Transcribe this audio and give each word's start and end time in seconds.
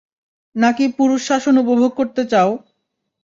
নাকি 0.55 0.85
পুরুষ 0.97 1.21
শাসন 1.27 1.55
উপভোগ 1.63 1.91
করতে 1.95 2.21
চাও? 2.31 2.51